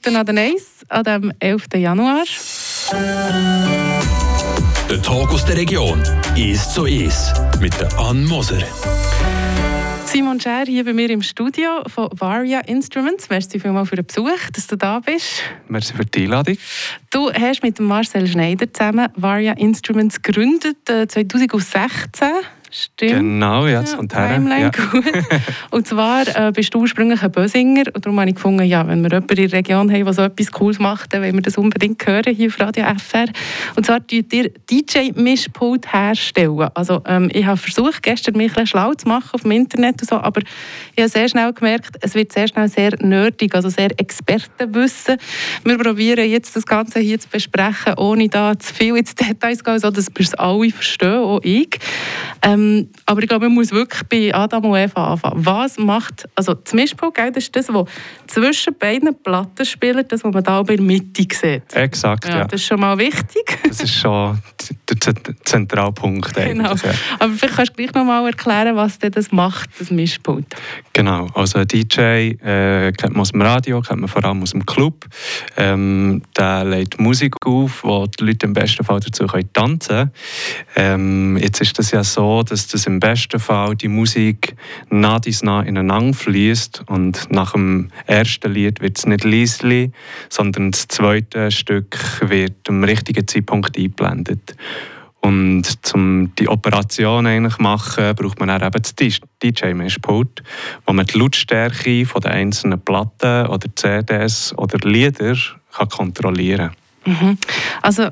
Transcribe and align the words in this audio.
Minuten 0.00 0.16
an 0.16 0.26
den 0.26 0.38
Eis 0.38 0.84
an 0.88 1.04
dem 1.04 1.32
11. 1.40 1.66
Januar. 1.74 2.24
Der 4.88 5.02
Tag 5.02 5.30
aus 5.30 5.44
der 5.44 5.56
Region 5.56 6.02
ist 6.36 6.72
so 6.74 6.86
ist 6.86 7.34
mit 7.60 7.78
der 7.78 7.98
Ann 7.98 8.24
Moser. 8.24 8.62
Simon 10.06 10.40
Scher 10.40 10.64
hier 10.66 10.84
bei 10.84 10.92
mir 10.92 11.10
im 11.10 11.22
Studio 11.22 11.82
von 11.86 12.08
Varia 12.12 12.60
Instruments. 12.60 13.28
Merci 13.28 13.60
vielmals 13.60 13.90
für 13.90 13.96
den 13.96 14.06
Besuch, 14.06 14.50
dass 14.52 14.66
du 14.66 14.76
da 14.76 15.00
bist. 15.00 15.42
Merci 15.68 15.94
für 15.94 16.04
die 16.04 16.24
Einladung. 16.24 16.56
Du 17.10 17.30
hast 17.32 17.62
mit 17.62 17.78
Marcel 17.78 18.26
Schneider 18.26 18.72
zusammen 18.72 19.08
Varia 19.16 19.52
Instruments 19.52 20.22
gegründet, 20.22 20.78
2016. 20.86 22.28
Stimmt. 22.72 23.12
Genau, 23.12 23.66
ja, 23.66 23.80
das 23.80 23.96
kommt 23.96 24.14
her. 24.14 24.40
Ja. 24.48 24.70
und 25.70 25.88
zwar 25.88 26.22
äh, 26.28 26.52
bist 26.52 26.72
du 26.72 26.78
ursprünglich 26.78 27.20
ein 27.20 27.32
Bösinger 27.32 27.82
und 27.92 28.06
darum 28.06 28.20
habe 28.20 28.30
ich 28.30 28.36
gefunden, 28.36 28.62
ja, 28.62 28.86
wenn 28.86 29.02
wir 29.02 29.10
jemanden 29.10 29.36
in 29.36 29.48
der 29.48 29.58
Region 29.58 29.90
haben, 29.90 30.04
der 30.04 30.12
so 30.12 30.22
etwas 30.22 30.52
Cooles 30.52 30.78
macht, 30.78 31.12
dann 31.12 31.22
wollen 31.22 31.34
wir 31.34 31.42
das 31.42 31.58
unbedingt 31.58 32.06
hören 32.06 32.32
hier 32.32 32.46
auf 32.46 32.60
Radio 32.60 32.84
FR. 32.84 33.26
Und 33.74 33.86
zwar 33.86 34.06
tut 34.06 34.32
ihr 34.32 34.50
DJ-Mischpult 34.70 35.92
herstellen. 35.92 36.68
Also 36.74 37.02
ähm, 37.06 37.28
ich 37.32 37.44
habe 37.44 37.56
versucht, 37.56 38.04
gestern 38.04 38.36
mich 38.36 38.56
ein 38.56 38.68
schlau 38.68 38.94
zu 38.94 39.08
machen 39.08 39.30
auf 39.32 39.42
dem 39.42 39.50
Internet 39.50 40.00
und 40.02 40.08
so, 40.08 40.16
aber 40.16 40.40
ich 40.94 41.02
habe 41.02 41.08
sehr 41.08 41.28
schnell 41.28 41.52
gemerkt, 41.52 41.96
es 42.02 42.14
wird 42.14 42.30
sehr 42.30 42.46
schnell 42.46 42.68
sehr 42.68 42.92
nerdig, 43.00 43.52
also 43.52 43.68
sehr 43.68 43.90
Expertenwissen. 43.98 45.16
Wir 45.64 45.76
probieren 45.76 46.30
jetzt 46.30 46.54
das 46.54 46.66
Ganze 46.66 47.00
hier 47.00 47.18
zu 47.18 47.28
besprechen, 47.28 47.94
ohne 47.96 48.28
da 48.28 48.56
zu 48.56 48.72
viel 48.72 48.96
ins 48.96 49.16
Details 49.16 49.58
zu 49.58 49.64
gehen, 49.64 49.78
sodass 49.80 50.06
wir 50.14 50.24
es 50.24 50.34
alle 50.34 50.70
verstehen, 50.70 51.18
auch 51.18 51.40
ich. 51.42 51.76
Ähm, 52.42 52.59
ähm, 52.60 52.88
aber 53.06 53.22
ich 53.22 53.28
glaube, 53.28 53.46
man 53.46 53.54
muss 53.54 53.70
wirklich 53.70 54.02
bei 54.08 54.34
Adam 54.34 54.64
und 54.64 54.76
Eva 54.76 55.12
anfangen. 55.12 55.44
Was 55.44 55.78
macht, 55.78 56.28
also 56.34 56.54
das 56.54 56.72
Mischpult, 56.72 57.16
das 57.18 57.36
ist 57.36 57.56
das, 57.56 57.72
was 57.72 57.86
zwischen 58.26 58.74
beiden 58.78 59.14
Platten 59.22 59.64
spielt, 59.64 60.10
das, 60.12 60.24
was 60.24 60.32
man 60.32 60.42
da 60.42 60.60
in 60.60 60.66
der 60.66 60.80
Mitte 60.80 61.26
sieht. 61.32 61.74
Exakt, 61.74 62.26
ja. 62.26 62.38
ja. 62.38 62.44
Das 62.44 62.60
ist 62.60 62.66
schon 62.66 62.80
mal 62.80 62.96
wichtig. 62.98 63.58
Das 63.66 63.80
ist 63.80 63.94
schon 63.94 64.38
der 64.88 65.12
Zentralpunkt 65.44 66.34
Genau. 66.34 66.70
Ja. 66.70 66.92
Aber 67.18 67.32
vielleicht 67.32 67.56
kannst 67.56 67.72
du 67.72 67.76
gleich 67.76 67.94
noch 67.94 68.04
mal 68.04 68.26
erklären, 68.26 68.76
was 68.76 68.98
das 68.98 69.32
macht, 69.32 69.70
das 69.78 69.90
Mischpult. 69.90 70.46
Genau, 70.92 71.28
also 71.34 71.58
ein 71.58 71.68
DJ 71.68 72.00
äh, 72.00 72.92
kennt 72.92 73.12
man 73.12 73.20
aus 73.20 73.32
dem 73.32 73.42
Radio, 73.42 73.80
kennt 73.80 74.00
man 74.00 74.08
vor 74.08 74.24
allem 74.24 74.42
aus 74.42 74.50
dem 74.50 74.66
Club. 74.66 75.06
Ähm, 75.56 76.22
der 76.36 76.64
legt 76.64 77.00
Musik 77.00 77.34
auf, 77.44 77.84
wo 77.84 78.06
die 78.06 78.24
Leute 78.24 78.46
im 78.46 78.52
besten 78.52 78.84
Fall 78.84 79.00
dazu 79.00 79.26
tanzen 79.52 79.88
können. 79.88 80.10
Ähm, 80.76 81.38
jetzt 81.38 81.60
ist 81.60 81.78
das 81.78 81.90
ja 81.90 82.02
so, 82.04 82.42
dass 82.50 82.66
das 82.66 82.86
im 82.86 83.00
besten 83.00 83.40
Fall 83.40 83.76
die 83.76 83.88
Musik 83.88 84.56
nah 84.90 85.18
dies 85.18 85.42
nah 85.42 85.62
ineinander 85.62 86.14
fließt 86.14 86.84
und 86.86 87.30
nach 87.30 87.52
dem 87.52 87.90
ersten 88.06 88.52
Lied 88.52 88.80
wird 88.80 88.98
es 88.98 89.06
nicht 89.06 89.24
leisli, 89.24 89.92
sondern 90.28 90.72
das 90.72 90.88
zweite 90.88 91.50
Stück 91.50 91.96
wird 92.28 92.68
am 92.68 92.84
richtigen 92.84 93.26
Zeitpunkt 93.26 93.76
eingeblendet. 93.76 94.56
Und 95.22 95.64
um 95.92 96.34
die 96.36 96.48
Operation 96.48 97.26
eigentlich 97.26 97.58
machen, 97.58 98.14
braucht 98.14 98.40
man 98.40 98.48
dann 98.48 98.62
eben 98.62 98.82
das 98.82 98.94
DJ-Mischpult, 99.42 100.42
wo 100.86 100.92
man 100.92 101.06
die 101.06 101.18
Lautstärke 101.18 102.06
von 102.06 102.22
den 102.22 102.32
einzelnen 102.32 102.80
Platten 102.80 103.46
oder 103.46 103.68
CDs 103.74 104.54
oder 104.56 104.78
Lieder 104.88 105.36
kann 105.72 105.88
kontrollieren 105.88 106.70
kann. 107.04 107.28
Mhm. 107.28 107.38
Also 107.82 108.10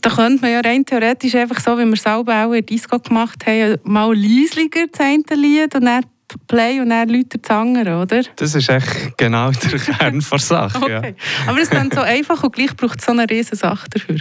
da 0.00 0.10
könnte 0.10 0.42
man 0.42 0.52
ja 0.52 0.60
rein 0.60 0.84
theoretisch 0.84 1.34
einfach 1.34 1.60
so, 1.60 1.78
wie 1.78 1.84
wir 1.84 1.96
selber 1.96 2.46
auch 2.46 2.52
in 2.52 2.64
Disco 2.64 2.98
gemacht 2.98 3.46
haben, 3.46 3.78
mal 3.84 4.14
leislicher 4.14 4.86
das 4.90 5.00
eine 5.00 5.22
Lied 5.40 5.74
und 5.74 5.84
dann 5.84 6.04
Play 6.46 6.80
und 6.80 6.90
dann 6.90 7.08
Leute 7.08 7.38
das 7.38 7.50
andere, 7.50 8.02
oder? 8.02 8.22
Das 8.36 8.54
ist 8.54 8.68
echt 8.68 9.16
genau 9.16 9.50
der 9.50 9.78
Kern 9.78 10.24
der 10.30 10.38
Sache. 10.38 10.76
okay. 10.76 11.14
ja. 11.16 11.48
Aber 11.50 11.56
es 11.56 11.64
ist 11.64 11.74
dann 11.74 11.90
so 11.90 12.00
einfach 12.00 12.42
und 12.42 12.54
gleich 12.54 12.76
braucht 12.76 12.98
es 12.98 13.06
so 13.06 13.12
eine 13.12 13.28
riesige 13.28 13.56
Sache 13.56 13.88
dafür. 13.88 14.18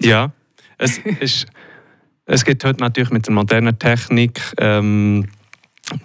Ja, 0.00 0.32
es, 0.78 0.98
ist, 0.98 1.46
es 2.26 2.44
gibt 2.44 2.64
heute 2.64 2.80
natürlich 2.80 3.10
mit 3.10 3.26
der 3.26 3.34
modernen 3.34 3.78
Technik 3.78 4.40
ähm, 4.58 5.28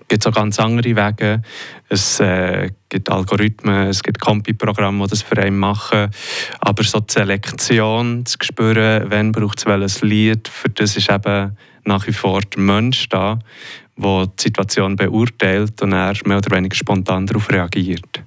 gibt 0.07 0.25
auch 0.27 0.33
ganz 0.33 0.59
andere 0.59 0.95
Wege. 0.95 1.41
Es 1.89 2.19
äh, 2.19 2.71
gibt 2.89 3.09
Algorithmen, 3.09 3.87
es 3.87 4.03
gibt 4.03 4.19
Kompi-Programme, 4.19 5.03
die 5.03 5.09
das 5.09 5.21
für 5.21 5.37
einen 5.37 5.57
machen. 5.57 6.09
Aber 6.59 6.83
so 6.83 6.99
die 6.99 7.13
Selektion, 7.13 8.25
zu 8.25 8.37
spüren, 8.41 9.05
wann 9.09 9.31
braucht 9.31 9.59
es 9.59 9.65
welches 9.65 10.01
Lied, 10.01 10.47
für 10.47 10.69
das 10.69 10.97
ist 10.97 11.09
eben 11.09 11.57
nach 11.83 12.07
wie 12.07 12.13
vor 12.13 12.41
der 12.41 12.61
Mensch 12.61 13.09
da, 13.09 13.39
der 13.97 14.27
die 14.27 14.43
Situation 14.43 14.95
beurteilt 14.95 15.81
und 15.81 15.93
er 15.93 16.13
mehr 16.25 16.37
oder 16.37 16.55
weniger 16.55 16.75
spontan 16.75 17.27
darauf 17.27 17.49
reagiert. 17.49 18.23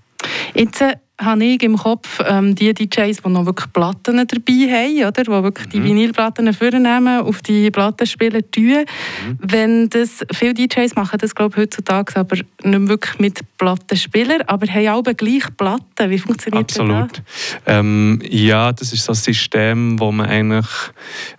Jetzt 0.54 0.80
äh, 0.80 0.96
habe 1.20 1.44
ich 1.44 1.62
im 1.62 1.76
Kopf 1.76 2.20
ähm, 2.26 2.54
die 2.54 2.72
DJs, 2.72 3.22
die 3.22 3.28
noch 3.28 3.46
wirklich 3.46 3.72
Platten 3.72 4.16
dabei 4.16 4.52
haben, 4.70 5.06
oder? 5.06 5.22
die 5.24 5.30
wirklich 5.30 5.66
mhm. 5.66 5.70
die 5.70 5.82
Vinylplatten 5.82 6.52
vornehmen, 6.52 7.20
auf 7.20 7.42
die 7.42 7.70
Plattenspieler 7.70 8.48
tun. 8.50 8.84
Mhm. 8.84 9.38
Wenn 9.40 9.88
das, 9.88 10.24
viele 10.32 10.54
DJs 10.54 10.94
machen 10.94 11.18
das 11.18 11.34
glaube 11.34 11.54
ich, 11.56 11.62
heutzutage 11.62 12.16
aber 12.16 12.36
nicht 12.36 12.46
mehr 12.62 12.88
wirklich 12.88 13.18
mit 13.18 13.40
Plattenspielern, 13.58 14.42
aber 14.42 14.66
haben 14.68 14.86
alle 14.86 15.14
gleich 15.14 15.44
Platten. 15.56 16.10
Wie 16.10 16.18
funktioniert 16.18 16.70
Absolut. 16.70 17.18
das? 17.18 17.58
Ähm, 17.66 18.20
ja, 18.28 18.72
das 18.72 18.92
ist 18.92 19.04
so 19.04 19.12
ein 19.12 19.16
System, 19.16 19.98
wo 19.98 20.12
man 20.12 20.26
eigentlich 20.26 20.66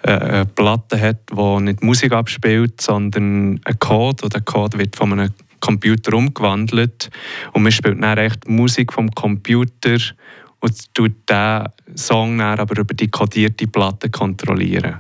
äh, 0.03 0.12
eine 0.12 0.45
Platte 0.45 1.00
hat, 1.00 1.18
die 1.31 1.62
nicht 1.62 1.84
Musik 1.84 2.12
abspielt, 2.12 2.81
sondern 2.81 3.62
ein 3.63 3.79
Code. 3.79 4.25
Und 4.25 4.34
der 4.34 4.41
Code 4.41 4.78
wird 4.78 4.95
von 4.95 5.13
einem 5.13 5.31
Computer 5.59 6.13
umgewandelt 6.13 7.09
und 7.53 7.63
man 7.63 7.71
spielt 7.71 8.01
dann 8.01 8.17
echt 8.17 8.47
Musik 8.47 8.93
vom 8.93 9.09
Computer 9.11 9.97
und 10.59 10.93
tut 10.93 11.13
diesen 11.29 11.67
Song 11.95 12.37
dann 12.37 12.59
aber 12.59 12.79
über 12.79 12.93
die 12.93 13.09
kodierte 13.09 13.67
Platte 13.67 14.09
kontrollieren. 14.09 14.97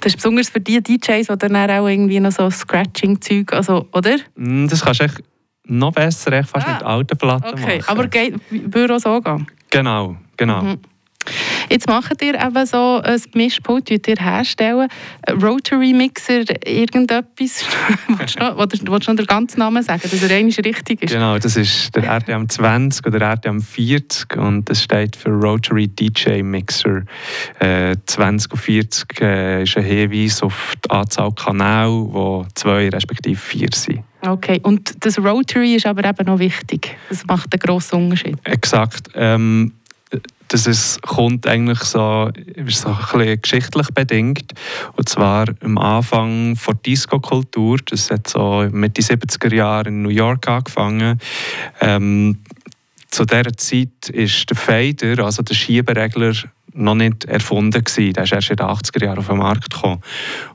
Das 0.00 0.12
ist 0.12 0.16
besonders 0.16 0.48
für 0.48 0.60
die 0.60 0.80
DJs, 0.80 1.26
die 1.26 1.38
dann 1.38 1.56
auch 1.56 1.88
irgendwie 1.88 2.20
noch 2.20 2.30
so 2.30 2.48
Scratching-Zeug, 2.48 3.52
also, 3.52 3.88
oder? 3.92 4.16
Mm, 4.36 4.68
das 4.68 4.80
kannst 4.80 5.00
du 5.00 5.04
echt 5.04 5.22
noch 5.64 5.92
besser 5.92 6.32
echt 6.32 6.48
fast 6.48 6.66
ah, 6.66 6.74
mit 6.74 6.82
alten 6.82 7.18
Platten 7.18 7.48
okay. 7.52 7.78
machen. 7.78 7.88
aber 7.88 8.06
geht, 8.08 8.34
würde 8.50 8.96
auch 8.96 9.00
so 9.00 9.20
gehen? 9.20 9.46
Genau, 9.70 10.16
genau. 10.36 10.62
Mhm. 10.62 10.78
Jetzt 11.72 11.88
macht 11.88 12.20
ihr 12.20 12.34
eben 12.34 12.66
so 12.66 13.00
ein 13.02 13.22
Mischpult, 13.32 13.90
das 13.90 14.00
ihr 14.06 14.22
herstellen. 14.22 14.88
Rotary 15.42 15.94
Mixer, 15.94 16.44
irgendetwas. 16.66 17.64
willst, 18.08 18.38
du 18.38 18.44
noch, 18.44 18.58
willst 18.58 19.08
du 19.08 19.10
noch 19.10 19.16
den 19.16 19.26
ganzen 19.26 19.60
Namen 19.60 19.82
sagen, 19.82 20.02
dass 20.02 20.22
er 20.22 20.36
eigentlich 20.36 20.58
richtig 20.58 21.02
ist? 21.02 21.14
Genau, 21.14 21.38
das 21.38 21.56
ist 21.56 21.96
der 21.96 22.04
RTM 22.04 22.46
20 22.46 23.06
oder 23.06 23.22
RTM 23.22 23.60
40 23.60 24.36
und 24.36 24.68
das 24.68 24.82
steht 24.82 25.16
für 25.16 25.30
Rotary 25.30 25.88
DJ 25.88 26.42
Mixer. 26.42 27.04
Äh, 27.58 27.96
20 28.04 28.52
und 28.52 28.58
40 28.58 29.20
äh, 29.22 29.62
ist 29.62 29.74
ein 29.78 29.84
Hinweis 29.84 30.42
auf 30.42 30.74
die 30.84 30.90
Anzahl 30.90 31.32
Kanäle, 31.32 31.88
wo 31.88 32.44
zwei 32.54 32.90
respektive 32.90 33.40
vier 33.40 33.70
sind. 33.72 34.04
Okay, 34.24 34.60
und 34.62 35.04
das 35.04 35.18
Rotary 35.18 35.74
ist 35.74 35.86
aber 35.86 36.08
eben 36.08 36.26
noch 36.26 36.38
wichtig. 36.38 36.96
Das 37.08 37.26
macht 37.26 37.52
einen 37.52 37.58
grossen 37.58 38.04
Unterschied. 38.04 38.36
Exakt. 38.44 39.08
Ähm, 39.16 39.72
dass 40.52 40.66
es 40.66 41.00
kommt 41.00 41.46
eigentlich 41.46 41.80
so, 41.80 42.30
so 42.68 42.88
ein 42.88 43.04
bisschen 43.04 43.40
geschichtlich 43.40 43.88
bedingt. 43.88 44.52
Und 44.96 45.08
zwar 45.08 45.46
am 45.62 45.78
Anfang 45.78 46.58
der 46.66 46.74
Disco-Kultur, 46.74 47.78
das 47.86 48.10
hat 48.10 48.28
so 48.28 48.68
Mitte 48.70 49.02
70er 49.02 49.54
Jahre 49.54 49.88
in 49.88 50.02
New 50.02 50.10
York 50.10 50.46
angefangen. 50.48 51.18
Ähm, 51.80 52.38
zu 53.08 53.24
dieser 53.24 53.56
Zeit 53.56 54.08
ist 54.10 54.48
der 54.50 54.56
Fader, 54.56 55.24
also 55.24 55.42
der 55.42 55.54
Schieberegler, 55.54 56.32
noch 56.74 56.94
nicht 56.94 57.26
erfunden 57.26 57.84
gewesen. 57.84 58.14
Der 58.14 58.24
ist 58.24 58.32
erst 58.32 58.50
in 58.50 58.56
den 58.56 58.66
80er 58.66 59.04
Jahren 59.04 59.18
auf 59.18 59.26
den 59.26 59.36
Markt 59.36 59.70
gekommen. 59.70 60.00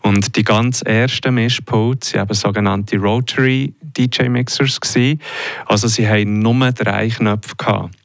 Und 0.02 0.36
die 0.36 0.44
ganz 0.44 0.82
ersten 0.82 1.36
Mischpuls 1.36 2.14
waren 2.16 2.34
sogenannte 2.34 2.98
Rotary 2.98 3.74
DJ 3.82 4.30
Mixers. 4.30 4.80
Also 5.68 5.88
sie 5.88 6.08
haben 6.08 6.40
nur 6.40 6.72
drei 6.72 7.10
Knöpfe 7.10 7.56
gehabt. 7.56 7.96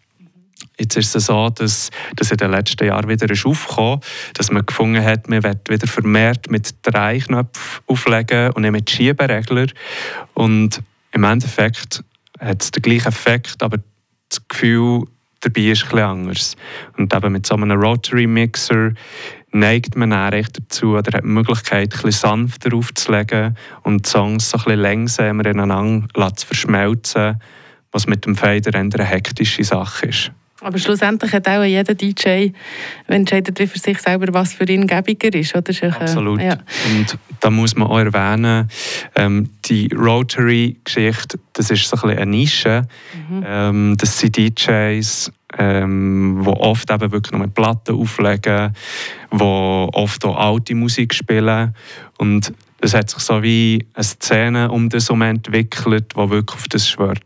Jetzt 0.79 0.97
ist 0.97 1.15
es 1.15 1.27
so, 1.27 1.51
dass 1.51 1.91
das 2.17 2.31
in 2.31 2.39
den 2.39 2.51
letzten 2.51 2.87
Jahren 2.87 3.09
wieder 3.09 3.31
ist 3.31 3.47
aufgekommen 3.47 4.01
dass 4.35 4.51
man 4.51 4.67
gefunden 4.67 5.03
hat, 5.05 5.29
man 5.29 5.43
wird 5.43 5.69
wieder 5.69 5.87
vermehrt 5.87 6.51
mit 6.51 6.75
drei 6.83 7.19
Knöpfen 7.19 7.83
auflegen 7.87 8.51
und 8.53 8.63
nicht 8.63 8.73
mit 8.73 8.91
Schieberegler. 8.91 9.67
Und 10.35 10.83
im 11.13 11.25
Endeffekt 11.25 12.03
hat 12.41 12.63
es 12.63 12.71
den 12.71 12.83
gleichen 12.83 13.09
Effekt, 13.09 13.63
aber 13.63 13.79
das 14.29 14.49
Gefühl 14.49 15.05
dabei 15.41 15.63
ist 15.63 15.85
etwas 15.85 16.01
anders. 16.01 16.57
Und 16.97 17.15
eben 17.15 17.33
mit 17.33 17.47
so 17.47 17.55
einem 17.55 17.81
Rotary-Mixer 17.81 18.93
neigt 19.53 19.97
man 19.97 20.11
dann 20.11 20.31
dazu 20.31 20.97
oder 20.97 21.19
hat 21.19 21.25
die 21.25 21.29
Möglichkeit, 21.29 21.95
etwas 21.95 22.21
sanfter 22.21 22.75
aufzulegen 22.75 23.57
und 23.83 24.07
die 24.07 24.11
Songs 24.11 24.51
so 24.51 24.59
bisschen 24.59 24.81
langsamer 24.81 25.45
ineinander 25.47 26.35
zu 26.35 26.47
verschmelzen, 26.47 27.41
was 27.91 28.07
mit 28.07 28.25
dem 28.25 28.35
Fader 28.35 28.79
eine 28.79 29.05
hektische 29.05 29.65
Sache 29.65 30.07
ist. 30.07 30.33
Aber 30.63 30.79
schlussendlich 30.79 31.33
hat 31.33 31.49
auch 31.49 31.65
jeder 31.65 31.95
DJ 31.95 32.51
entscheidet 33.09 33.59
wie 33.59 33.67
für 33.67 33.79
sich 33.79 33.99
selber, 33.99 34.33
was 34.33 34.55
für 34.55 34.65
ihn 34.65 34.87
gäbiger 34.87 35.35
ist. 35.35 35.57
Oder? 35.57 35.71
ist 35.71 35.83
Absolut. 35.83 36.41
Ja. 36.41 36.59
Und 36.89 37.19
da 37.41 37.51
muss 37.51 37.75
man 37.75 37.89
auch 37.89 37.99
erwähnen, 37.99 38.69
ähm, 39.17 39.51
die 39.65 39.89
Rotary-Geschichte, 39.93 41.39
das 41.53 41.71
ist 41.71 41.89
so 41.89 41.97
ein 41.97 42.01
bisschen 42.03 42.19
eine 42.19 42.31
Nische. 42.31 42.83
Mhm. 43.29 43.45
Ähm, 43.45 43.97
das 43.99 44.19
sind 44.19 44.37
DJs, 44.37 45.33
ähm, 45.59 46.43
die 46.45 46.49
oft 46.49 46.91
eben 46.91 47.13
wirklich 47.13 47.33
nur 47.33 47.49
Platten 47.49 47.97
auflegen, 47.97 48.73
die 49.33 49.43
oft 49.43 50.25
auch 50.25 50.37
alte 50.37 50.75
Musik 50.75 51.13
spielen. 51.13 51.75
Und 52.19 52.53
es 52.81 52.95
hat 52.95 53.11
sich 53.11 53.21
so 53.21 53.43
wie 53.43 53.85
eine 53.95 54.05
Szene 54.05 54.71
um 54.71 54.89
das 54.89 55.09
herum 55.09 55.23
entwickelt, 55.23 56.13
die 56.17 56.31
wirklich 56.31 56.57
auf 56.57 56.69
das 56.69 56.89
schwört. 56.89 57.23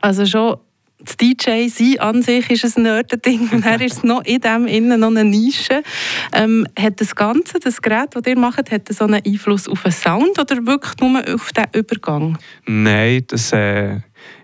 Also 0.00 0.26
schon 0.26 0.56
das 1.04 1.16
DJ 1.16 1.68
sein 1.68 1.98
an 2.00 2.22
sich 2.22 2.50
ist 2.50 2.76
ein 2.76 2.84
Nerd-Ding 2.84 3.50
und 3.52 3.64
er 3.64 3.80
ist 3.80 4.04
noch 4.04 4.24
in 4.24 4.40
dem 4.40 4.66
innen 4.66 5.00
noch 5.00 5.08
eine 5.08 5.24
Nische. 5.24 5.82
Ähm, 6.32 6.66
hat 6.78 7.00
das 7.00 7.14
Ganze, 7.14 7.58
das 7.58 7.82
Gerät, 7.82 8.10
das 8.12 8.22
ihr 8.26 8.38
macht, 8.38 8.70
hat 8.70 8.88
das 8.88 8.98
so 8.98 9.04
einen 9.04 9.22
Einfluss 9.24 9.68
auf 9.68 9.82
den 9.82 9.92
Sound 9.92 10.38
oder 10.38 10.66
wirklich 10.66 10.94
nur 11.00 11.22
auf 11.34 11.52
den 11.52 11.66
Übergang? 11.72 12.38
Nein, 12.66 13.24
das 13.26 13.52
äh, 13.52 14.00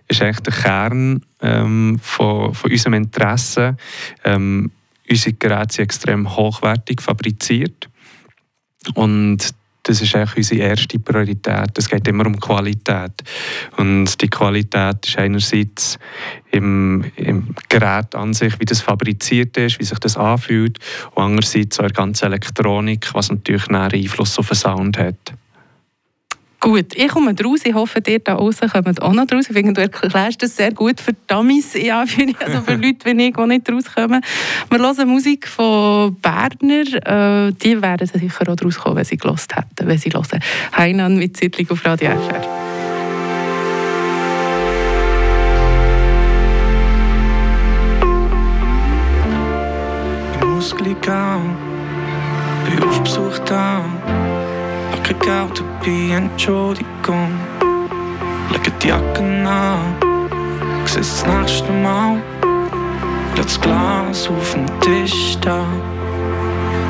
ist 0.08 0.22
eigentlich 0.22 0.40
der 0.40 0.54
Kern 0.54 1.24
ähm, 1.40 1.98
von, 2.02 2.54
von 2.54 2.70
unserem 2.70 2.94
Interesse. 2.94 3.76
Ähm, 4.24 4.70
unsere 5.08 5.34
Geräte 5.34 5.74
sind 5.74 5.84
extrem 5.84 6.36
hochwertig 6.36 7.00
fabriziert 7.02 7.88
und 8.94 9.54
das 9.88 10.02
ist 10.02 10.14
eigentlich 10.14 10.36
unsere 10.36 10.68
erste 10.68 10.98
Priorität. 10.98 11.70
Es 11.76 11.88
geht 11.88 12.06
immer 12.06 12.26
um 12.26 12.38
Qualität. 12.38 13.12
Und 13.78 14.20
die 14.20 14.28
Qualität 14.28 15.06
ist 15.06 15.18
einerseits 15.18 15.98
im, 16.50 17.04
im 17.16 17.54
Gerät 17.70 18.14
an 18.14 18.34
sich, 18.34 18.60
wie 18.60 18.66
das 18.66 18.82
fabriziert 18.82 19.56
ist, 19.56 19.80
wie 19.80 19.84
sich 19.84 19.98
das 19.98 20.18
anfühlt, 20.18 20.78
und 21.14 21.22
andererseits 21.22 21.78
auch 21.78 21.84
in 21.84 21.88
der 21.88 21.96
ganzen 21.96 22.26
Elektronik, 22.26 23.14
was 23.14 23.30
natürlich 23.30 23.66
einen 23.68 23.90
Einfluss 23.90 24.38
auf 24.38 24.48
den 24.48 24.56
Sound 24.56 24.98
hat. 24.98 25.32
Gut, 26.60 26.96
ich 26.96 27.08
komme 27.08 27.34
raus. 27.44 27.60
Ich 27.64 27.74
hoffe, 27.74 28.00
ihr 28.06 28.18
da 28.18 28.34
draußen 28.34 28.68
kommt 28.68 29.00
auch 29.00 29.12
noch 29.12 29.30
raus. 29.32 29.46
Ich 29.48 29.56
finde, 29.56 29.74
du 29.74 29.80
erklärst 29.80 30.42
das 30.42 30.56
sehr 30.56 30.72
gut 30.72 31.00
für 31.00 31.12
Dummies, 31.28 31.74
ja, 31.74 32.04
für, 32.06 32.26
also 32.44 32.62
für 32.62 32.74
Leute 32.76 33.04
wie 33.04 33.26
ich, 33.26 33.34
die 33.34 33.46
nicht 33.46 33.70
rauskommen. 33.70 34.20
Wir 34.70 34.78
hören 34.78 35.08
Musik 35.08 35.46
von 35.46 36.16
Berner. 36.16 37.48
Äh, 37.48 37.52
die 37.52 37.80
werden 37.80 38.06
sicher 38.08 38.48
auch 38.48 38.56
rauskommen, 38.64 38.98
wenn 38.98 39.04
sie 39.04 39.16
gelost 39.16 39.54
hätten, 39.54 39.88
wenn 39.88 39.98
sie 39.98 40.10
hören. 40.10 40.40
Heinan 40.76 41.16
mit 41.16 41.36
Siedlung 41.36 41.70
auf 41.70 41.84
Radio 41.84 42.10
FR. 42.10 42.42
Down, 51.00 51.56
bin 52.66 52.82
auf 52.82 53.00
Besuch 53.02 53.38
da 53.46 53.84
krieg 55.08 55.67
dabei 55.78 56.16
Entschuldigung. 56.16 57.32
Lege 58.50 58.70
die 58.82 58.88
Jacke 58.88 59.20
an, 59.20 59.94
sieh 60.86 60.98
das 60.98 61.24
nächste 61.26 61.72
Mal. 61.72 62.20
das 63.36 63.60
Glas 63.60 64.28
auf 64.28 64.52
dem 64.52 64.66
Tisch 64.80 65.38
da. 65.40 65.64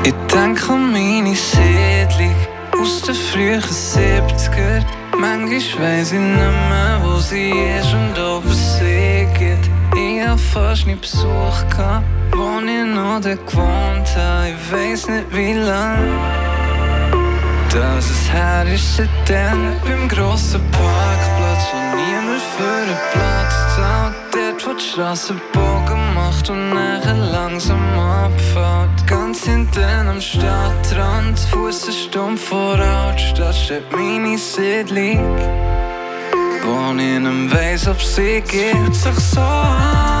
Ich 0.03 0.13
denke 0.33 0.73
an 0.73 0.91
meine 0.91 1.35
Siedlung 1.35 2.35
aus 2.79 3.01
den 3.01 3.15
frühen 3.15 3.61
70er. 3.61 4.83
Manchmal 5.19 5.99
weiss 5.99 6.11
ich 6.11 6.19
nicht 6.19 6.37
mehr, 6.39 7.01
wo 7.03 7.17
sie 7.17 7.49
ist 7.49 7.93
und 7.93 8.17
ob 8.17 8.45
es 8.45 8.79
sie 8.79 9.27
gibt. 9.37 9.69
Ich 9.95 10.25
hab 10.25 10.39
fast 10.39 10.87
nie 10.87 10.95
Besuch 10.95 11.67
gehabt, 11.69 12.05
wo 12.31 12.59
ich 12.59 12.85
noch 12.85 13.21
gewohnt 13.21 14.15
habe. 14.15 14.49
Ich 14.49 14.71
weiss 14.71 15.07
nicht 15.07 15.25
wie 15.35 15.53
lange. 15.53 16.38
Dass 17.71 18.09
es 18.09 18.31
her 18.31 18.65
ist 18.73 18.97
seitdem 18.97 19.75
beim 19.83 20.07
grossen 20.07 20.61
Parkplatz, 20.71 21.67
wo 21.71 21.77
niemand 21.95 22.41
für 22.57 22.63
einen 22.63 22.97
Platz 23.11 23.75
zahlt. 23.75 24.15
Dort, 24.33 24.67
wo 24.67 24.73
die 24.73 24.83
Straße 24.83 25.35
Bogen 25.53 26.13
macht 26.15 26.49
und 26.49 26.69
nachher 26.69 27.15
langsam 27.15 27.99
abfährt. 27.99 29.05
Ganz 29.05 29.43
hinten 29.43 30.07
am 30.07 30.19
Stadtrand, 30.19 31.39
Fuß 31.51 31.95
stumpf 32.05 32.49
vor 32.49 32.79
Altstadt, 32.79 33.55
steht 33.55 33.91
meine 33.91 34.37
Siedlung. 34.37 35.37
Wo 36.63 36.93
nicht 36.93 37.53
weiss, 37.53 37.87
ob 37.87 38.01
sie 38.01 38.41
geht. 38.41 38.75
Fühlt 38.75 38.95
sich 38.95 39.19
so 39.19 39.41
an, 39.41 40.18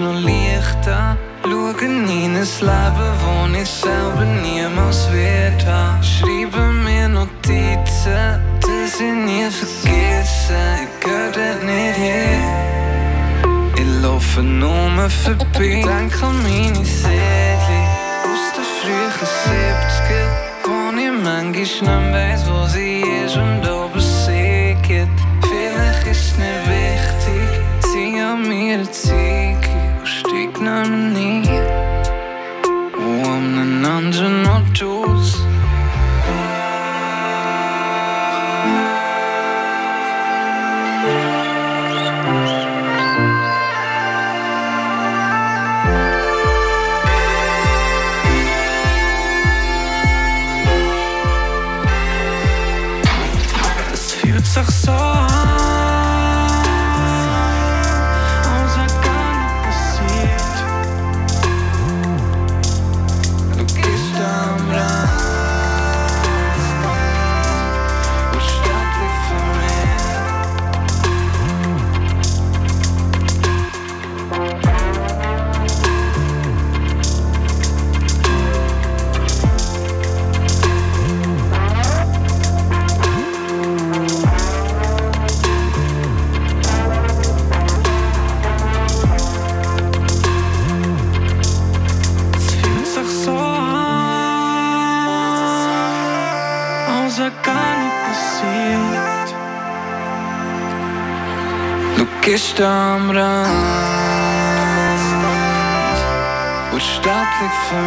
noch 0.00 0.14
Licht 0.14 0.88
an. 0.88 1.16
Schauen 1.42 2.08
in 2.08 2.36
ein 2.36 2.48
Leben, 2.60 3.12
wo 3.20 3.60
ich 3.60 3.68
selber 3.68 4.24
niemals 4.42 5.10
wird 5.12 5.66
haben. 5.66 6.02
Schreiben 6.02 6.84
mir 6.84 7.08
Notizen, 7.08 8.40
dass 8.60 8.94
ich 8.94 9.12
nie 9.12 9.48
vergessen. 9.50 10.56
Ich 10.82 11.04
gehöre 11.04 11.32
dort 11.32 11.62
nicht 11.64 11.96
hin. 11.96 12.42
Ich 13.76 14.02
laufe 14.02 14.42
nur 14.42 15.10
vorbei. 15.10 15.82
Denk 15.84 16.22
an 16.22 16.42
meine 16.42 16.84
Seele 16.84 17.80
aus 18.28 18.44
den 18.54 18.66
frühen 18.78 19.12
70er, 19.46 20.26
wo 20.64 20.76
ich 20.98 21.12
manchmal 21.24 22.00
nicht 22.00 22.12
weiss, 22.12 22.42
wo 22.46 22.59
gehst 102.30 102.60
am 102.60 103.10
Rand 103.10 103.50
und 106.72 106.80
stattlich 106.80 107.50
für 107.68 107.82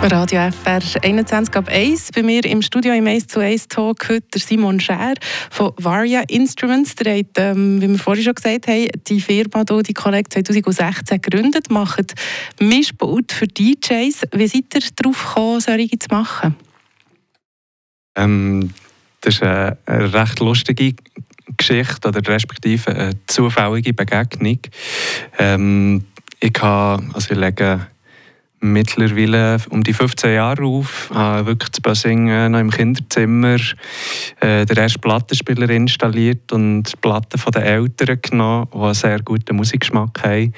mich. 0.00 0.10
Radio 0.10 0.50
FR 0.50 0.80
21 1.02 1.54
ab 1.56 1.68
1. 1.68 2.12
Bei 2.12 2.22
mir 2.22 2.42
im 2.46 2.62
Studio 2.62 2.94
im 2.94 3.06
1 3.06 3.26
zu 3.26 3.40
1 3.40 3.68
Talk 3.68 4.08
heute 4.08 4.38
Simon 4.38 4.80
Scher 4.80 5.12
von 5.50 5.72
Varia 5.76 6.22
Instruments. 6.28 6.94
Der 6.94 7.18
hat, 7.18 7.36
ähm, 7.36 7.82
wie 7.82 7.88
wir 7.88 7.98
vorhin 7.98 8.24
schon 8.24 8.34
gesagt 8.34 8.66
haben, 8.66 8.88
die 9.06 9.20
Firma 9.20 9.62
hier, 9.68 9.82
die 9.82 9.92
Collect 9.92 10.32
2016 10.32 11.20
gegründet, 11.20 11.70
macht 11.70 12.14
Mischpult 12.58 13.30
für 13.30 13.46
DJs. 13.46 14.22
Wie 14.32 14.46
seid 14.46 14.74
ihr 14.74 14.80
darauf 14.96 15.22
gekommen, 15.22 15.60
solche 15.60 15.98
zu 15.98 16.08
machen? 16.10 16.56
Ähm, 18.16 18.72
Das 19.20 19.34
ist 19.34 19.42
eine, 19.42 19.76
eine 19.84 20.14
recht 20.14 20.40
lustige 20.40 20.94
Geschichte 21.56 22.08
oder 22.08 22.26
respektive 22.26 22.94
eine 22.94 23.26
zufällige 23.26 23.92
Begegnung. 23.92 24.58
Ähm, 25.38 26.04
ich, 26.40 26.60
habe, 26.60 27.02
also 27.14 27.32
ich 27.32 27.38
lege 27.38 27.86
mittlerweile 28.60 29.58
um 29.70 29.84
die 29.84 29.92
15 29.92 30.34
Jahre 30.34 30.64
auf, 30.64 31.10
habe 31.14 31.46
wirklich 31.46 31.70
das 31.70 31.80
Bösing 31.80 32.28
äh, 32.28 32.48
noch 32.48 32.58
im 32.58 32.70
Kinderzimmer 32.70 33.56
äh, 34.40 34.66
der 34.66 34.76
erste 34.76 34.98
Plattenspieler 34.98 35.70
installiert 35.70 36.52
und 36.52 37.00
Platten 37.00 37.38
von 37.38 37.52
den 37.52 37.62
Eltern 37.62 38.18
genommen, 38.20 38.68
die 38.72 38.78
einen 38.78 38.94
sehr 38.94 39.20
guten 39.20 39.56
Musikgeschmack 39.56 40.22
haben. 40.24 40.52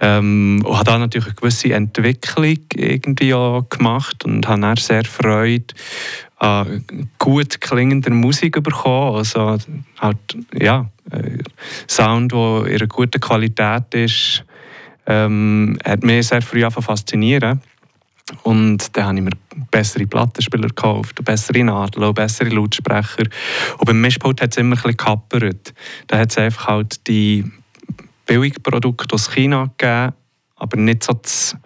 Ähm, 0.00 0.62
und 0.64 0.74
habe 0.74 0.84
da 0.84 0.98
natürlich 0.98 1.26
eine 1.26 1.34
gewisse 1.34 1.72
Entwicklung 1.72 2.58
irgendwie 2.74 3.34
auch 3.34 3.68
gemacht 3.68 4.24
und 4.24 4.46
habe 4.46 4.60
dann 4.60 4.76
sehr 4.76 5.04
Freude 5.04 5.74
an 6.42 7.08
gut 7.18 7.60
klingender 7.60 8.10
Musik 8.10 8.60
bekommen. 8.62 9.16
Also 9.16 9.58
halt, 10.00 10.18
ja, 10.58 10.90
äh, 11.10 11.38
Sound, 11.88 12.32
der 12.32 12.66
in 12.66 12.76
einer 12.76 12.86
guten 12.88 13.20
Qualität 13.20 13.94
ist, 13.94 14.44
ähm, 15.06 15.78
hat 15.84 16.02
mich 16.02 16.26
sehr 16.26 16.42
früh 16.42 16.68
faszinieren. 16.68 17.60
Und 18.42 18.96
dann 18.96 19.06
habe 19.06 19.18
ich 19.18 19.24
mir 19.24 19.30
bessere 19.70 20.06
Plattenspieler 20.06 20.68
gekauft, 20.68 21.24
bessere 21.24 21.62
Nadeln, 21.62 22.14
bessere 22.14 22.48
Lautsprecher. 22.48 23.24
Und 23.78 23.86
beim 23.86 24.00
Mischpult 24.00 24.40
hat 24.40 24.52
es 24.52 24.56
immer 24.56 24.76
ein 24.76 24.82
bisschen 24.82 24.96
gehappert. 24.96 25.74
Da 26.08 26.18
hat 26.18 26.30
es 26.30 26.38
einfach 26.38 26.66
halt 26.66 27.06
die 27.06 27.44
billigen 28.26 28.62
Produkte 28.62 29.14
aus 29.14 29.30
China 29.30 29.70
gegeben, 29.76 30.14
aber 30.56 30.76
nicht 30.76 31.04
so 31.04 31.12
das, 31.12 31.56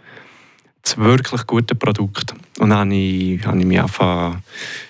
das 0.86 0.98
wirklich 0.98 1.46
gute 1.46 1.74
Produkt. 1.74 2.32
Und 2.58 2.70
dann 2.70 2.78
habe 2.78 2.94
ich, 2.94 3.44
habe 3.44 3.58
ich 3.58 3.66
mich 3.66 3.80
einfach 3.80 4.36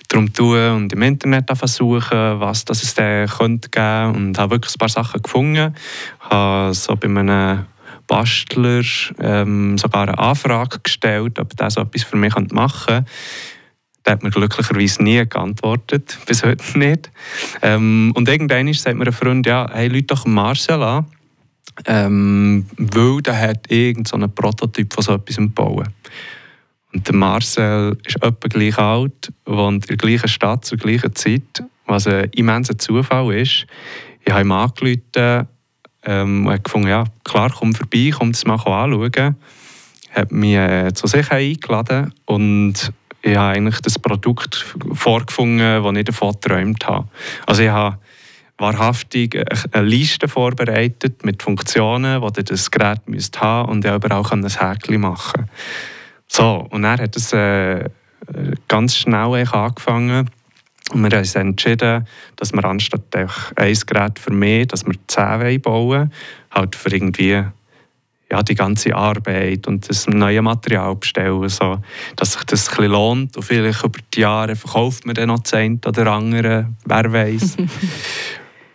darum 0.07 0.31
tun 0.31 0.71
und 0.71 0.93
im 0.93 1.01
Internet 1.01 1.49
suchen, 1.63 2.39
was 2.39 2.65
das 2.65 2.83
es 2.83 2.93
da 2.93 3.25
könnte 3.25 3.69
geben 3.69 4.15
und 4.15 4.37
habe 4.37 4.51
wirklich 4.51 4.75
ein 4.75 4.79
paar 4.79 4.89
Sachen 4.89 5.21
gefunden. 5.21 5.73
Ich 6.23 6.29
habe 6.29 6.73
so 6.73 6.95
bei 6.95 7.07
einem 7.07 7.65
Bastler 8.05 8.83
ähm, 9.19 9.77
sogar 9.77 10.03
eine 10.03 10.17
Anfrage 10.17 10.79
gestellt, 10.79 11.39
ob 11.39 11.55
der 11.57 11.71
so 11.71 11.81
etwas 11.81 12.03
für 12.03 12.15
mich 12.15 12.33
machen 12.51 12.85
könnte. 12.87 13.11
Der 14.05 14.13
hat 14.13 14.23
mir 14.23 14.29
glücklicherweise 14.29 15.03
nie 15.03 15.27
geantwortet, 15.27 16.17
bis 16.25 16.43
heute 16.43 16.79
nicht. 16.79 17.11
Ähm, 17.61 18.13
und 18.15 18.29
irgendwann 18.29 18.71
sagt 18.71 18.95
mir 18.95 19.07
ein 19.07 19.11
Freund, 19.11 19.45
ja, 19.45 19.67
hey, 19.73 19.89
Leute 19.89 20.05
doch 20.05 20.25
Marcel 20.25 20.81
an, 20.81 21.07
ähm, 21.85 22.65
weil 22.77 23.21
der 23.21 23.39
hat 23.39 23.71
irgendeinen 23.71 24.33
Prototyp 24.33 24.93
von 24.93 25.03
so 25.03 25.13
etwas 25.13 25.37
bauen. 25.53 25.87
Und 26.93 27.07
der 27.07 27.15
Marcel 27.15 27.97
ist 28.05 28.15
etwa 28.17 28.47
gleich 28.47 28.77
alt, 28.77 29.31
wohnt 29.45 29.85
in 29.85 29.97
der 29.97 29.97
gleichen 29.97 30.29
Stadt 30.29 30.65
zur 30.65 30.77
gleichen 30.77 31.13
Zeit, 31.15 31.63
was 31.85 32.07
ein 32.07 32.29
immenser 32.35 32.77
Zufall 32.77 33.33
ist. 33.35 33.67
Ich 34.25 34.31
habe 34.33 34.41
ihm 34.41 34.51
angerufen, 34.51 35.47
ähm, 36.07 36.47
und 36.47 36.53
hat 36.53 36.63
gefunden, 36.63 36.87
ja, 36.87 37.03
klar, 37.23 37.51
komm 37.53 37.75
vorbei, 37.75 38.11
komm 38.17 38.31
das 38.31 38.45
mal 38.45 38.55
anschauen. 38.55 39.35
Hat 40.11 40.31
mich 40.31 40.55
äh, 40.55 40.93
zu 40.93 41.05
sich 41.07 41.29
eingeladen 41.31 42.13
und 42.25 42.91
ich 43.21 43.35
habe 43.35 43.57
eigentlich 43.57 43.81
das 43.81 43.99
Produkt 43.99 44.65
vorgefunden, 44.93 45.83
das 45.83 45.95
ich 45.97 46.05
davon 46.05 46.31
geträumt 46.33 46.87
habe. 46.87 47.07
Also 47.45 47.63
ich 47.63 47.69
habe 47.69 47.97
wahrhaftig 48.57 49.43
eine 49.71 49.85
Liste 49.85 50.27
vorbereitet 50.27 51.23
mit 51.23 51.43
Funktionen, 51.43 52.21
die 52.33 52.43
das 52.43 52.71
Gerät 52.71 52.99
haben 53.05 53.11
müsste 53.11 53.63
und 53.63 53.85
aber 53.85 54.17
auch 54.17 54.31
ein 54.31 54.45
Häkchen 54.47 55.01
machen 55.01 55.49
So, 56.27 56.67
und 56.69 56.83
er 56.83 56.97
hat 56.97 57.15
es 57.15 57.33
äh, 57.33 57.89
ganz 58.67 58.95
schnell 58.95 59.45
angefangen. 59.51 60.29
Und 60.91 61.03
wir 61.03 61.09
haben 61.09 61.19
uns 61.19 61.35
entschieden, 61.35 62.07
dass 62.37 62.53
wir 62.53 62.63
anstatt 62.63 63.13
ein 63.15 63.27
Gerät 63.85 64.19
für 64.19 64.31
mehr, 64.31 64.65
dass 64.65 64.85
wir 64.85 64.95
zehn 65.07 65.61
bauen. 65.61 66.11
Halt 66.51 66.75
für 66.75 66.93
irgendwie 66.93 67.43
ja, 68.29 68.43
die 68.43 68.55
ganze 68.55 68.95
Arbeit 68.95 69.67
und 69.67 69.87
das 69.89 70.07
neue 70.07 70.41
Material 70.41 70.95
bestellen, 70.95 71.47
so, 71.49 71.79
dass 72.15 72.33
sich 72.33 72.43
das 72.43 72.77
ein 72.77 72.85
lohnt. 72.85 73.37
Und 73.37 73.43
vielleicht 73.43 73.83
über 73.83 73.99
die 74.13 74.21
Jahre 74.21 74.55
verkauft 74.55 75.05
man 75.05 75.15
dann 75.15 75.27
noch 75.27 75.43
eine 75.51 75.79
oder 75.85 76.11
andere, 76.11 76.67
wer 76.85 77.13
weiß. 77.13 77.57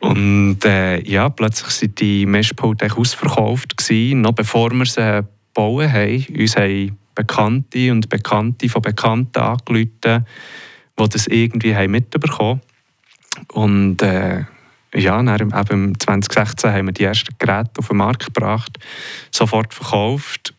und 0.02 0.64
äh, 0.64 1.00
ja, 1.08 1.28
plötzlich 1.28 1.70
sind 1.70 2.00
die 2.00 2.26
Mischpulte 2.26 2.88
ausverkauft 2.96 3.76
gewesen, 3.76 4.22
noch 4.22 4.32
bevor 4.32 4.72
wir 4.72 4.84
sie 4.84 5.24
bauen 5.54 5.92
haben. 5.92 6.26
Uns 6.36 6.56
haben 6.56 6.98
Bekannte 7.14 7.92
und 7.92 8.08
Bekannte 8.08 8.68
von 8.68 8.82
Bekannten 8.82 9.38
angerufen, 9.38 10.26
die 10.98 11.08
das 11.08 11.26
irgendwie 11.28 11.76
haben 11.76 11.92
mitbekommen 11.92 12.60
Und 13.52 14.02
äh, 14.02 14.44
ja, 14.92 15.22
dann, 15.22 15.52
eben 15.52 15.98
2016 15.98 16.72
haben 16.72 16.86
wir 16.86 16.92
die 16.92 17.04
ersten 17.04 17.36
Geräte 17.38 17.78
auf 17.78 17.86
den 17.86 17.98
Markt 17.98 18.34
gebracht, 18.34 18.78
sofort 19.30 19.72
verkauft 19.72 20.52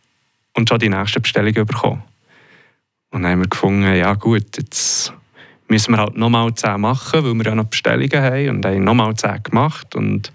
und 0.54 0.70
schon 0.70 0.80
die 0.80 0.90
nächste 0.90 1.20
Bestellung 1.20 1.54
bekommen. 1.54 2.04
Und 3.12 3.24
dann 3.24 3.32
haben 3.32 3.42
wir 3.42 3.50
gefunden, 3.50 3.94
ja 3.94 4.14
gut, 4.14 4.58
jetzt 4.58 5.14
müssen 5.68 5.94
wir 5.94 6.00
halt 6.00 6.18
nochmal 6.18 6.54
10 6.54 6.80
machen, 6.80 7.24
weil 7.24 7.34
wir 7.34 7.46
ja 7.46 7.56
noch 7.56 7.66
Bestellungen 7.66 8.12
haben 8.12 8.50
und 8.50 8.66
haben 8.66 8.84
nochmal 8.84 9.16
10 9.16 9.44
gemacht 9.44 9.96
und, 9.96 10.32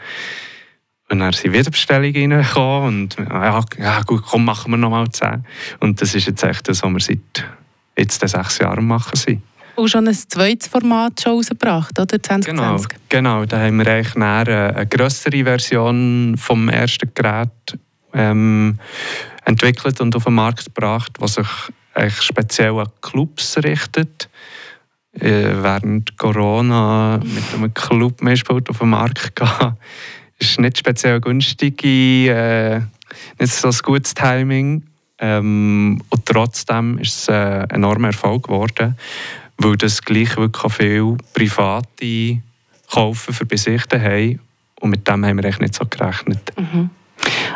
und 1.09 1.19
dann 1.19 1.33
sind 1.33 1.53
wieder 1.53 1.71
Bestellungen 1.71 2.33
reingekommen 2.33 2.89
und 2.89 3.17
ja, 3.19 3.61
ja 3.79 4.03
gut, 4.03 4.23
komm, 4.23 4.45
machen 4.45 4.73
wir 4.73 4.79
nochmal 4.79 5.09
10. 5.11 5.45
Und 5.81 6.01
das 6.01 6.15
ist 6.15 6.27
jetzt 6.27 6.43
echt 6.43 6.69
das, 6.69 6.83
was 6.83 6.91
wir 6.91 7.01
seit 7.01 7.45
jetzt 7.97 8.29
sechs 8.29 8.59
Jahren 8.59 8.87
machen 8.87 9.17
sind 9.17 9.43
auch 9.79 9.87
schon 9.87 10.09
ein 10.09 10.15
zweites 10.15 10.69
Format 10.69 11.21
schon 11.21 11.35
rausgebracht, 11.35 11.99
oder? 11.99 12.21
2020. 12.23 12.47
Genau, 12.49 12.83
genau. 13.09 13.45
Da 13.45 13.61
haben 13.61 13.79
wir 13.79 13.87
eigentlich 13.87 14.17
eine, 14.17 14.75
eine 14.75 14.87
größere 14.87 15.45
Version 15.45 16.35
vom 16.37 16.69
ersten 16.69 17.13
Gerät 17.15 17.79
ähm, 18.13 18.79
entwickelt 19.45 20.01
und 20.01 20.17
auf 20.17 20.25
den 20.25 20.35
Markt 20.35 20.75
gebracht, 20.75 21.13
was 21.19 21.35
sich 21.35 21.49
eigentlich 21.95 22.23
speziell 22.23 22.79
an 22.79 22.89
Clubs 23.01 23.57
richtet. 23.59 24.29
Äh, 25.21 25.63
während 25.63 26.17
Corona 26.17 27.21
mit 27.23 27.55
einem 27.55 27.75
Club 27.75 28.23
Mischpult 28.23 28.71
auf 28.71 28.79
den 28.79 28.91
Markt 28.91 29.35
gehen, 29.37 29.77
ist 30.39 30.61
nicht 30.61 30.79
speziell 30.79 31.21
günstig, 31.21 31.83
äh, 31.85 32.81
nicht 33.39 33.53
so 33.53 33.69
ein 33.69 33.77
gutes 33.83 34.15
Timing. 34.15 34.85
Ähm, 35.21 36.01
und 36.11 36.27
trotzdem 36.27 36.99
ist 36.99 37.23
es 37.23 37.29
ein 37.29 37.69
enormer 37.71 38.09
Erfolg 38.09 38.45
geworden 38.45 38.97
weil 39.59 39.77
das 39.77 40.03
gleich 40.03 40.37
wirklich 40.37 40.73
viele 40.73 41.17
private 41.35 42.41
Kaufen 42.91 43.35
für 43.35 43.45
Besichten 43.45 44.01
haben 44.01 44.41
und 44.81 44.91
mit 44.91 45.07
dem 45.07 45.27
haben 45.27 45.37
wir 45.37 45.45
echt 45.45 45.61
nicht 45.61 45.75
so 45.75 45.85
gerechnet. 45.85 46.53
Mhm. 46.57 46.91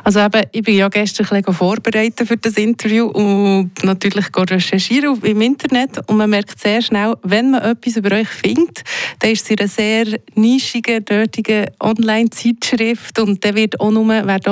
Also 0.05 0.21
eben, 0.21 0.43
ich 0.51 0.63
bin 0.63 0.77
ja 0.77 0.89
gestern 0.89 1.27
ein 1.31 1.55
vorbereitet 1.55 2.27
für 2.27 2.37
das 2.37 2.55
Interview 2.55 3.07
und 3.07 3.71
natürlich 3.85 4.27
recherchieren 4.37 5.21
im 5.23 5.41
Internet 5.41 5.99
und 6.09 6.17
man 6.17 6.31
merkt 6.31 6.59
sehr 6.59 6.83
schnell, 6.83 7.15
wenn 7.23 7.53
man 7.53 7.63
etwas 7.63 7.97
über 7.97 8.17
euch 8.17 8.29
findet, 8.29 8.83
dann 9.21 9.31
ist 9.31 9.45
es 9.45 9.51
in 9.51 9.59
einer 9.61 9.69
sehr 9.69 10.07
nischigen, 10.35 11.05
dortigen 11.05 11.67
Online-Zeitschrift 11.81 13.19
und 13.21 13.45
dann 13.45 13.55
werden 13.55 13.79
auch 13.81 13.91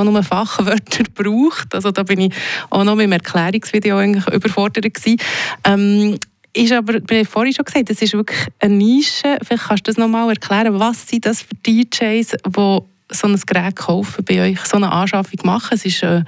nur 0.04 0.22
Fachwörter 0.22 1.02
gebraucht. 1.14 1.74
Also 1.74 1.90
da 1.90 2.04
bin 2.04 2.20
ich 2.20 2.34
auch 2.70 2.84
noch 2.84 2.94
mit 2.94 3.04
dem 3.04 3.12
Erklärungsvideo 3.12 3.96
eigentlich 3.96 4.26
überfordert 4.28 4.92
gewesen. 4.94 5.18
Ähm, 5.64 6.18
ist 6.52 6.72
aber, 6.72 6.94
wie 7.08 7.24
vorhin 7.24 7.54
schon 7.54 7.64
gesagt, 7.64 7.90
das 7.90 8.02
ist 8.02 8.12
wirklich 8.12 8.40
eine 8.58 8.74
Nische. 8.74 9.38
Vielleicht 9.42 9.68
kannst 9.68 9.86
du 9.86 9.90
das 9.90 9.96
nochmal 9.98 10.28
erklären. 10.30 10.78
Was 10.78 11.06
sind 11.06 11.26
das 11.26 11.42
für 11.42 11.54
DJs, 11.54 12.36
die 12.46 12.78
so 13.10 13.26
ein 13.26 13.40
Gerät 13.46 13.76
kaufen 13.76 14.24
bei 14.24 14.50
euch, 14.50 14.60
so 14.60 14.76
eine 14.76 14.90
Anschaffung 14.90 15.40
machen? 15.44 15.74
Es 15.74 15.84
ist 15.84 16.02
äh, 16.02 16.18
äh 16.18 16.24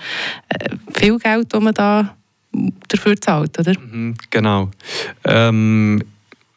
viel 0.95 1.19
Geld, 1.19 1.53
das 1.53 1.63
man 1.63 1.75
da 1.75 2.15
dafür 2.89 3.21
zahlt, 3.21 3.59
oder? 3.59 3.79
Mhm, 3.79 4.15
genau. 4.31 4.71
Ähm, 5.25 6.03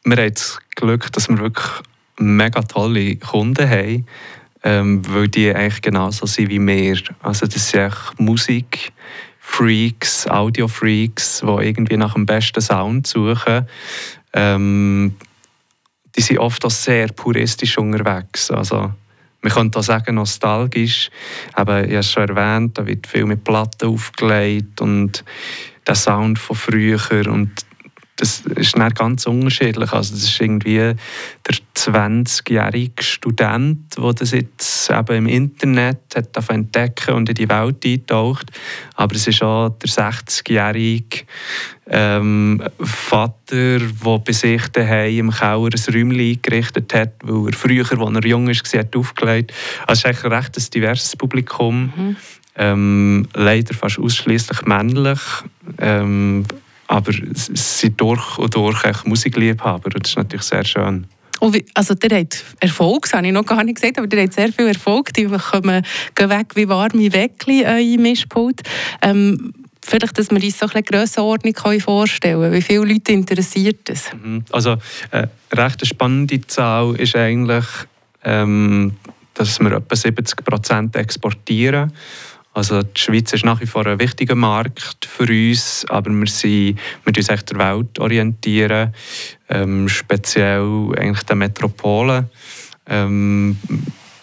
wir 0.03 0.17
haben 0.17 0.34
das 0.34 0.60
Glück, 0.75 1.12
dass 1.13 1.29
wir 1.29 1.38
wirklich 1.39 1.67
mega 2.17 2.62
tolle 2.62 3.15
Kunden 3.17 3.70
haben, 3.70 4.05
ähm, 4.63 5.01
weil 5.08 5.27
die 5.27 5.53
eigentlich 5.53 5.82
genauso 5.82 6.25
sind 6.25 6.50
wie 6.50 6.60
wir. 6.60 6.98
Also 7.22 7.46
das 7.46 7.74
ist 7.74 8.20
Musik, 8.20 8.91
Freaks, 9.39 10.27
Audio-Freaks, 10.27 11.41
die 11.41 11.65
irgendwie 11.65 11.98
nach 11.98 12.13
dem 12.13 12.25
besten 12.25 12.62
Sound 12.62 13.08
suchen. 13.08 13.67
Ähm, 14.34 15.15
die 16.15 16.22
sind 16.22 16.39
oft 16.39 16.65
auch 16.65 16.72
sehr 16.72 17.08
puristisch 17.08 17.77
unterwegs. 17.77 18.51
Also, 18.51 18.91
man 19.46 19.54
könnte 19.54 19.78
auch 19.78 19.84
sagen, 19.84 20.16
nostalgisch. 20.16 21.12
Aber 21.54 21.84
ich 21.84 21.90
habe 21.90 21.98
es 22.00 22.12
schon 22.12 22.30
erwähnt, 22.30 22.80
da 22.80 22.88
wird 22.88 23.06
viel 23.06 23.25
mit 23.25 23.44
Platten 23.44 23.88
aufgelegt 23.88 24.82
und 24.82 25.24
der 25.86 25.94
Sound 25.94 26.40
von 26.40 26.56
früher. 26.56 27.28
Und 27.28 27.52
das 28.17 28.41
ist 28.55 28.77
nicht 28.77 28.95
ganz 28.95 29.27
unterschiedlich. 29.27 29.91
Also 29.91 30.13
das 30.13 30.24
ist 30.24 30.39
irgendwie 30.39 30.77
der 30.77 31.55
20-jährige 31.75 33.03
Student, 33.03 33.98
der 33.98 34.13
das 34.13 34.31
jetzt 34.31 34.89
eben 34.89 35.15
im 35.15 35.27
Internet 35.27 36.00
hat 36.15 36.50
entdecken 36.50 37.15
und 37.15 37.27
in 37.27 37.36
die 37.36 37.50
Welt 37.50 37.86
eintaucht. 37.86 38.51
Aber 38.95 39.15
es 39.15 39.27
ist 39.27 39.43
auch 39.43 39.69
der 39.69 39.89
60-jährige 39.89 41.25
ähm, 41.88 42.63
Vater, 42.79 43.79
der 43.79 44.17
bei 44.19 44.31
sich 44.31 44.65
daheim 44.69 45.17
im 45.17 45.31
Keller 45.31 45.65
ein 45.65 45.93
Räumchen 45.93 46.19
eingerichtet 46.19 46.93
hat, 46.93 47.13
weil 47.24 47.48
er 47.48 47.53
früher, 47.53 47.86
als 47.91 48.15
er 48.15 48.25
jung 48.25 48.48
war, 48.48 48.79
hat 48.79 48.95
aufgelegt. 48.95 49.53
Also 49.88 49.91
es 49.91 50.00
ist 50.00 50.05
eigentlich 50.05 50.24
ein 50.24 50.31
recht 50.31 50.74
diverses 50.74 51.15
Publikum. 51.17 51.93
Mhm. 51.95 52.15
Ähm, 52.57 53.27
leider 53.34 53.74
fast 53.74 54.00
ausschließlich 54.00 54.65
männlich. 54.65 55.19
Ähm, 55.77 56.45
aber 56.88 57.12
sie 57.12 57.56
sind 57.56 58.00
durch 58.00 58.38
und 58.38 58.56
durch 58.56 59.06
Musikliebhaber 59.06 59.89
und 59.94 60.04
das 60.04 60.12
ist 60.12 60.18
natürlich 60.18 60.46
sehr 60.46 60.65
schön. 60.65 61.08
Und 61.39 61.54
wie, 61.54 61.65
also 61.74 61.94
der 61.96 62.20
hat 62.20 62.44
Erfolg, 62.60 63.04
das 63.04 63.13
habe 63.13 63.27
ich 63.27 63.34
noch 63.34 63.46
gar 63.46 63.63
nicht 63.63 63.75
gesagt, 63.75 63.98
aber 63.98 64.08
der 64.08 64.24
hat 64.24 64.34
sehr 64.34 64.51
viel 64.54 64.68
Erfolg. 64.68 65.13
Die 65.13 65.25
kommen 65.25 65.86
gehen 66.15 66.30
weg 66.30 66.48
wie 66.56 66.68
warme 66.68 67.12
Weckli 67.12 67.63
äh, 67.63 67.94
im 67.94 68.04
Mischpult. 68.04 68.62
Ähm, 69.01 69.54
vielleicht, 69.86 70.18
dass 70.18 70.32
wir 70.32 70.42
uns 70.42 70.58
so 70.58 70.68
eine 70.68 70.84
Grössenordnung 70.84 71.80
vorstellen 71.80 72.39
können. 72.39 72.54
Wie 72.54 72.62
viele 72.62 72.86
Leute 72.86 73.12
interessiert 73.12 73.82
das? 73.86 74.12
Mhm. 74.13 74.46
Also 74.51 74.72
äh, 75.12 75.27
eine 75.50 75.63
recht 75.65 75.86
spannende 75.86 76.42
Zahl 76.48 76.96
ist 76.96 77.15
eigentlich, 77.15 77.65
ähm, 78.24 78.94
dass 79.34 79.60
wir 79.60 79.72
etwa 79.74 79.96
70 79.96 80.44
Prozent 80.44 80.96
exportieren. 80.96 81.92
Also 82.56 82.84
die 82.84 83.02
Schweiz 83.02 83.34
ist 83.34 83.44
nach 83.44 83.60
wie 83.60 83.66
vor 83.66 83.86
ein 83.86 84.00
wichtiger 84.00 84.34
Markt 84.34 85.06
für 85.06 85.28
uns, 85.28 85.86
aber 85.90 86.10
wir, 86.12 86.28
sind, 86.28 86.80
wir 87.04 87.14
uns 87.16 87.28
der 87.28 87.60
Welt 87.60 88.00
orientieren, 88.00 88.94
ähm, 89.50 89.90
speziell 89.90 90.88
eigentlich 90.98 91.24
der 91.24 91.36
Metropolen, 91.36 92.30
ähm, 92.88 93.58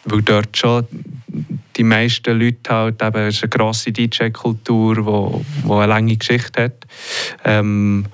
weil 0.07 0.23
dort 0.23 0.57
schon 0.57 0.87
die 1.77 1.85
meisten 1.85 2.41
Leute 2.41 2.73
halt 2.73 3.03
eben, 3.03 3.29
es 3.29 3.37
ist 3.37 3.43
eine 3.43 3.51
grosse 3.51 3.93
DJ-Kultur, 3.93 5.05
wo, 5.05 5.45
wo 5.65 5.77
eine 5.77 5.89
lange 5.89 6.17
Geschichte 6.17 6.65
hat. 6.65 6.87
Ähm, 7.45 8.07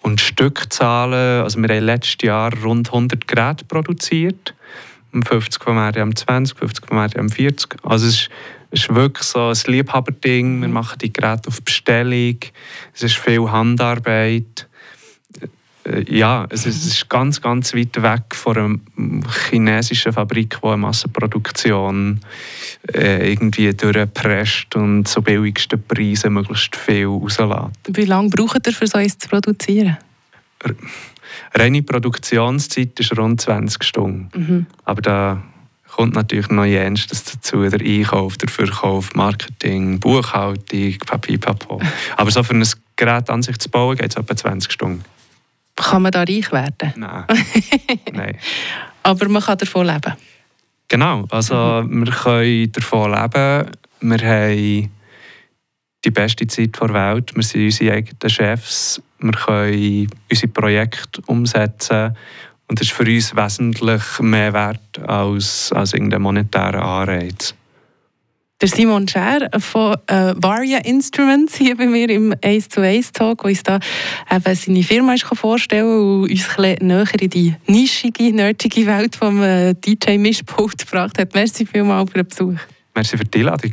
und 0.00 0.22
Stückzahlen, 0.22 1.42
also 1.42 1.60
wir 1.60 1.68
haben 1.68 1.84
letztes 1.84 2.16
Jahr 2.22 2.50
rund 2.62 2.88
100 2.88 3.28
Geräte 3.28 3.66
produziert, 3.66 4.54
50 5.12 5.62
vom 5.62 5.78
RDM20, 5.78 6.56
50 6.56 6.86
vom 6.86 6.98
RDM40. 6.98 7.76
Also 7.82 8.06
es 8.06 8.14
ist 8.14 8.30
es 8.70 8.82
ist 8.82 8.94
wirklich 8.94 9.26
so 9.26 9.48
ein 9.48 9.56
Liebhaberding. 9.66 10.60
Wir 10.60 10.68
machen 10.68 10.98
die 11.00 11.12
Geräte 11.12 11.48
auf 11.48 11.62
Bestellung. 11.62 12.38
Es 12.94 13.02
ist 13.02 13.16
viel 13.16 13.50
Handarbeit. 13.50 14.68
Äh, 15.84 16.04
ja, 16.08 16.46
es 16.50 16.66
ist 16.66 17.08
ganz, 17.08 17.40
ganz 17.40 17.74
weit 17.74 18.02
weg 18.02 18.34
von 18.34 18.56
einer 18.96 19.22
chinesischen 19.48 20.12
Fabrik, 20.12 20.58
die 20.60 20.66
eine 20.66 20.78
Massenproduktion 20.78 22.20
äh, 22.92 23.32
irgendwie 23.32 23.72
durchpresst 23.72 24.74
und 24.74 25.06
zu 25.06 25.22
billigsten 25.22 25.82
Preisen 25.82 26.34
möglichst 26.34 26.74
viel 26.76 27.06
rauslässt. 27.06 27.70
Wie 27.88 28.04
lange 28.04 28.30
braucht 28.30 28.66
ihr, 28.66 28.72
für 28.72 28.86
so 28.86 28.98
etwas 28.98 29.18
zu 29.18 29.28
produzieren? 29.28 29.96
Reine 31.54 31.82
Produktionszeit 31.82 32.98
ist 32.98 33.16
rund 33.16 33.40
20 33.40 33.82
Stunden. 33.84 34.30
Mhm. 34.34 34.66
Aber 34.84 35.02
da 35.02 35.42
kommt 35.96 36.14
natürlich 36.14 36.50
noch 36.50 36.64
jenstes 36.64 37.24
dazu, 37.24 37.68
der 37.68 37.80
Einkauf, 37.80 38.36
der 38.36 38.48
Verkauf, 38.48 39.14
Marketing, 39.14 39.98
Buchhaltung, 39.98 40.98
Papipapo. 41.06 41.80
Aber 42.16 42.30
so 42.30 42.42
für 42.42 42.54
ein 42.54 42.66
Gerät 42.96 43.30
an 43.30 43.42
sich 43.42 43.58
zu 43.58 43.70
bauen, 43.70 43.96
geht 43.96 44.10
es 44.10 44.16
etwa 44.16 44.36
20 44.36 44.70
Stunden. 44.70 45.04
Kann 45.76 46.02
man 46.02 46.12
da 46.12 46.20
reich 46.20 46.50
werden? 46.52 46.92
Nein. 46.96 47.24
Nein. 48.12 48.38
Aber 49.02 49.28
man 49.28 49.42
kann 49.42 49.58
davon 49.58 49.86
leben? 49.86 50.14
Genau, 50.88 51.26
also 51.30 51.82
mhm. 51.82 52.06
wir 52.06 52.12
können 52.12 52.72
davon 52.72 53.12
leben. 53.12 53.70
Wir 54.00 54.18
haben 54.18 54.90
die 56.06 56.10
beste 56.10 56.46
Zeit 56.46 56.80
der 56.80 56.94
Welt. 56.94 57.34
Wir 57.34 57.42
sind 57.42 57.64
unsere 57.64 57.94
eigenen 57.94 58.30
Chefs. 58.30 59.02
Wir 59.18 59.32
können 59.32 60.10
unsere 60.30 60.48
Projekte 60.48 61.20
umsetzen 61.26 62.16
und 62.68 62.80
das 62.80 62.88
ist 62.88 62.94
für 62.94 63.04
uns 63.04 63.34
wesentlich 63.34 64.02
mehr 64.20 64.52
wert 64.52 64.98
als, 65.06 65.72
als 65.72 65.92
irgendein 65.92 66.22
monetärer 66.22 66.82
Anreiz. 66.82 67.54
Der 68.60 68.68
Simon 68.68 69.06
Scher 69.06 69.50
von 69.58 69.96
äh, 70.06 70.32
Varia 70.36 70.78
Instruments 70.78 71.56
hier 71.56 71.76
bei 71.76 71.86
mir 71.86 72.08
im 72.08 72.34
Ace 72.42 72.68
to 72.68 72.80
Ace 72.80 73.12
Talk, 73.12 73.42
der 73.42 73.50
uns 73.50 73.62
da 73.62 73.78
eben 74.30 74.54
seine 74.54 74.82
Firma 74.82 75.12
ist 75.12 75.24
vorstellen 75.24 76.22
und 76.22 76.30
uns 76.30 76.58
ein 76.58 76.78
näher 76.80 77.20
in 77.20 77.30
die 77.30 77.54
nischige, 77.66 78.32
nerdige 78.32 78.86
Welt 78.86 79.14
vom 79.14 79.42
äh, 79.42 79.74
DJ 79.74 80.16
Mischpult 80.16 80.78
gebracht 80.78 81.18
hat. 81.18 81.34
Merci 81.34 81.66
vielmals 81.66 82.10
für 82.10 82.22
den 82.22 82.28
Besuch. 82.28 82.58
Merci 82.94 83.18
für 83.18 83.24
die 83.26 83.40
Einladung. 83.40 83.72